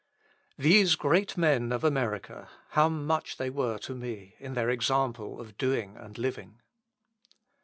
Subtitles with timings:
[0.57, 5.59] These great men of America, how much they were to me, in their example of
[5.59, 6.59] doing and living!